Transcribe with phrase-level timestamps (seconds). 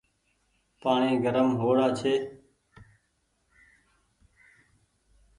[0.81, 2.13] پآڻيٚ گرم هو وڙآ ڇي۔